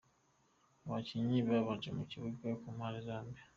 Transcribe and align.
Abakinnyi 0.85 1.37
babanje 1.49 1.89
mu 1.97 2.03
kibuga 2.11 2.47
ku 2.61 2.67
mpanze 2.75 2.99
zombi:. 3.07 3.39